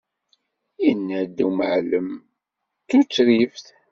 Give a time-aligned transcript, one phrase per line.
[0.83, 2.23] Yenna-d umɛellem d
[2.87, 3.65] tutribt!